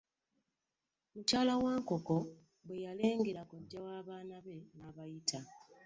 Mukyala 1.13 1.53
Wankoko 1.63 2.15
bwe 2.65 2.77
yalengera 2.85 3.41
kojja 3.49 3.79
w’abaana 3.85 4.35
be 4.45 4.55
n'abayita. 4.77 5.39